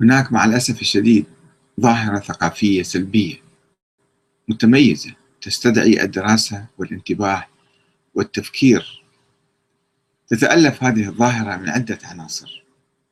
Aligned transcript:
هناك 0.00 0.32
مع 0.32 0.44
الأسف 0.44 0.80
الشديد 0.80 1.26
ظاهرة 1.80 2.18
ثقافية 2.18 2.82
سلبية 2.82 3.36
متميزة 4.48 5.14
تستدعي 5.40 6.02
الدراسة 6.02 6.66
والانتباه 6.78 7.46
والتفكير. 8.14 9.02
تتألف 10.28 10.84
هذه 10.84 11.08
الظاهرة 11.08 11.56
من 11.56 11.68
عدة 11.68 11.98
عناصر. 12.04 12.64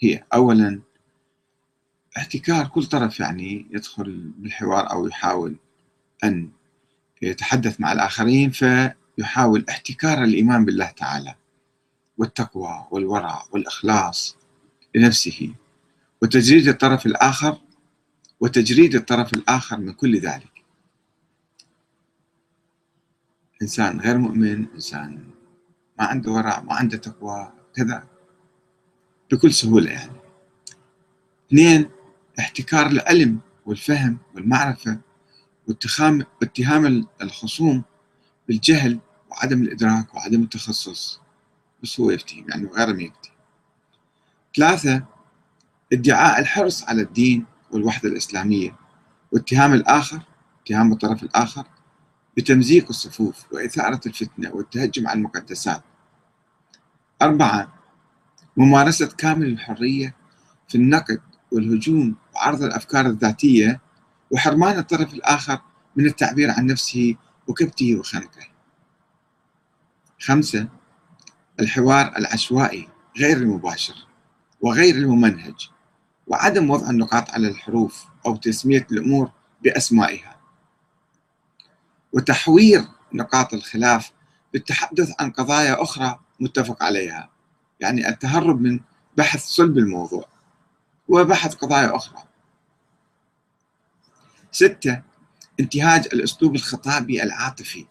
هي 0.00 0.24
أولا 0.34 0.80
احتكار 2.16 2.66
كل 2.66 2.84
طرف 2.84 3.20
يعني 3.20 3.66
يدخل 3.70 4.32
بالحوار 4.38 4.90
أو 4.90 5.06
يحاول 5.06 5.56
أن 6.24 6.50
يتحدث 7.22 7.80
مع 7.80 7.92
الآخرين 7.92 8.50
فيحاول 8.50 9.64
احتكار 9.68 10.24
الإيمان 10.24 10.64
بالله 10.64 10.86
تعالى 10.86 11.34
والتقوى 12.18 12.86
والورع 12.90 13.44
والإخلاص 13.52 14.36
لنفسه. 14.94 15.54
وتجريد 16.22 16.68
الطرف 16.68 17.06
الآخر 17.06 17.60
وتجريد 18.40 18.94
الطرف 18.94 19.34
الآخر 19.34 19.76
من 19.76 19.92
كل 19.92 20.20
ذلك. 20.20 20.64
إنسان 23.62 24.00
غير 24.00 24.18
مؤمن 24.18 24.66
إنسان 24.74 25.30
ما 25.98 26.04
عنده 26.04 26.30
ورع 26.30 26.60
ما 26.60 26.74
عنده 26.74 26.96
تقوى 26.96 27.52
كذا. 27.74 28.06
بكل 29.32 29.52
سهولة 29.52 29.90
يعني. 29.90 30.12
اثنين 31.48 31.90
احتكار 32.38 32.86
العلم 32.86 33.40
والفهم 33.66 34.18
والمعرفة 34.34 35.00
واتهام 35.68 36.24
اتهام 36.42 37.06
الخصوم 37.22 37.82
بالجهل 38.48 38.98
وعدم 39.30 39.62
الإدراك 39.62 40.14
وعدم 40.14 40.42
التخصص. 40.42 41.20
بس 41.82 42.00
هو 42.00 42.10
يفتهم 42.10 42.48
يعني 42.48 42.66
غير 42.66 42.94
ما 42.94 43.02
يفتي 43.02 43.32
ثلاثة 44.56 45.11
ادعاء 45.92 46.40
الحرص 46.40 46.84
على 46.84 47.02
الدين 47.02 47.46
والوحدة 47.70 48.08
الإسلامية 48.08 48.76
واتهام 49.32 49.74
الآخر 49.74 50.20
اتهام 50.64 50.92
الطرف 50.92 51.22
الآخر 51.22 51.64
بتمزيق 52.36 52.88
الصفوف 52.88 53.44
وإثارة 53.52 54.00
الفتنة 54.06 54.50
والتهجم 54.54 55.08
على 55.08 55.16
المقدسات. 55.16 55.82
أربعة 57.22 57.74
ممارسة 58.56 59.06
كامل 59.06 59.46
الحرية 59.46 60.14
في 60.68 60.74
النقد 60.74 61.20
والهجوم 61.52 62.16
وعرض 62.34 62.62
الأفكار 62.62 63.06
الذاتية 63.06 63.80
وحرمان 64.30 64.78
الطرف 64.78 65.14
الآخر 65.14 65.60
من 65.96 66.06
التعبير 66.06 66.50
عن 66.50 66.66
نفسه 66.66 67.16
وكبته 67.48 67.96
وخنقه. 67.96 68.46
خمسة 70.20 70.68
الحوار 71.60 72.16
العشوائي 72.16 72.88
غير 73.18 73.36
المباشر 73.36 73.94
وغير 74.60 74.94
الممنهج 74.94 75.70
وعدم 76.26 76.70
وضع 76.70 76.90
النقاط 76.90 77.30
على 77.30 77.48
الحروف 77.48 78.04
أو 78.26 78.36
تسمية 78.36 78.86
الأمور 78.92 79.30
بأسمائها. 79.62 80.36
وتحوير 82.12 82.84
نقاط 83.12 83.54
الخلاف 83.54 84.12
بالتحدث 84.52 85.12
عن 85.20 85.30
قضايا 85.30 85.82
أخرى 85.82 86.20
متفق 86.40 86.82
عليها 86.82 87.30
يعني 87.80 88.08
التهرب 88.08 88.60
من 88.60 88.80
بحث 89.16 89.44
صلب 89.44 89.78
الموضوع 89.78 90.28
وبحث 91.08 91.54
قضايا 91.54 91.96
أخرى. 91.96 92.24
ستة 94.52 95.02
انتهاج 95.60 96.06
الأسلوب 96.12 96.54
الخطابي 96.54 97.22
العاطفي 97.22 97.86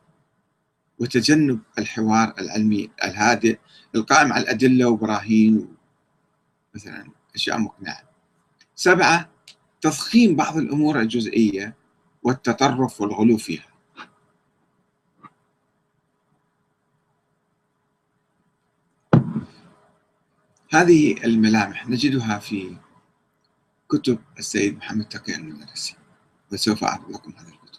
وتجنب 1.00 1.60
الحوار 1.80 2.34
العلمي 2.40 2.90
الهادئ 3.04 3.60
القائم 3.96 4.34
على 4.34 4.44
الأدلة 4.44 4.90
وبراهين 4.90 5.76
مثلا 6.76 7.10
أشياء 7.36 7.58
مقنعة. 7.58 8.11
سبعة 8.82 9.30
تضخيم 9.82 10.36
بعض 10.36 10.58
الأمور 10.58 11.00
الجزئية 11.00 11.76
والتطرف 12.24 13.02
والغلو 13.02 13.38
فيها. 13.38 13.68
هذه 20.72 21.24
الملامح 21.24 21.90
نجدها 21.90 22.40
في 22.40 22.78
كتب 23.90 24.20
السيد 24.40 24.78
محمد 24.78 25.06
تقي 25.06 25.36
المدرسي 25.36 25.96
وسوف 26.52 26.84
أعرض 26.84 27.12
لكم 27.12 27.34
هذا 27.38 27.50
الكتب 27.50 27.71